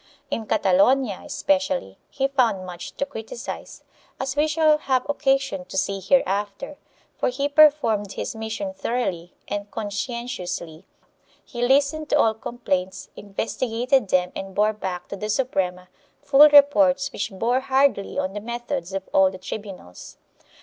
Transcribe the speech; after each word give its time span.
3 0.31 0.35
In 0.37 0.45
Cata 0.47 0.73
lonia, 0.73 1.21
especially, 1.23 1.95
he 2.09 2.27
found 2.27 2.65
much 2.65 2.93
to 2.95 3.05
criticize, 3.05 3.83
as 4.19 4.35
we 4.35 4.47
shall 4.47 4.79
have 4.79 5.07
occasion 5.07 5.63
to 5.65 5.77
see 5.77 5.99
hereafter, 5.99 6.77
for 7.19 7.29
he 7.29 7.47
performed 7.47 8.13
his 8.13 8.35
mission 8.35 8.73
thor 8.73 8.95
oughly 8.97 9.29
and 9.47 9.69
conscientiously; 9.69 10.87
he 11.45 11.61
listened 11.61 12.09
to 12.09 12.17
all 12.17 12.33
complaints, 12.33 13.09
investi 13.15 13.69
gated 13.69 14.07
them 14.09 14.31
and 14.35 14.55
bore 14.55 14.73
back 14.73 15.07
to 15.07 15.15
the 15.15 15.29
Suprema 15.29 15.87
full 16.23 16.49
reports 16.49 17.11
which 17.13 17.29
bore 17.31 17.59
hardly 17.59 18.17
on 18.17 18.33
the 18.33 18.41
methods 18.41 18.93
of 18.93 19.07
all 19.13 19.29
the 19.29 19.37
tribunals. 19.37 20.17